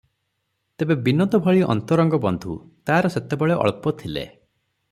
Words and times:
ତେବେ 0.83 0.95
ବିନୋଦ 1.07 1.39
ଭଳି 1.49 1.61
ଅନ୍ତରଙ୍ଗ 1.73 2.21
ବନ୍ଧୁ 2.25 2.57
ତାର 2.91 3.15
ସେତେବେଳେ 3.17 3.63
ଅଳ୍ପ 3.67 3.99
ଥିଲେ। 4.05 4.29